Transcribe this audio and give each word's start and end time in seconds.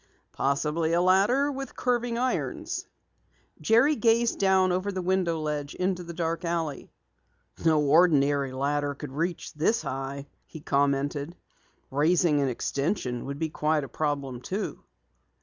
"Possibly 0.31 0.93
a 0.93 0.99
ladder 0.99 1.51
with 1.51 1.75
curving 1.75 2.17
irons." 2.17 2.87
Jerry 3.61 3.95
gazed 3.95 4.39
down 4.39 4.71
over 4.71 4.91
the 4.91 4.99
window 5.03 5.39
ledge 5.39 5.75
into 5.75 6.01
the 6.01 6.15
dark 6.15 6.43
alley. 6.43 6.89
"No 7.63 7.79
ordinary 7.79 8.51
ladder 8.51 8.95
could 8.95 9.11
reach 9.11 9.53
this 9.53 9.83
high," 9.83 10.25
he 10.47 10.59
commented. 10.59 11.35
"Raising 11.91 12.41
an 12.41 12.47
extension 12.49 13.25
would 13.25 13.37
be 13.37 13.49
quite 13.49 13.83
a 13.83 13.87
problem, 13.87 14.41
too." 14.41 14.79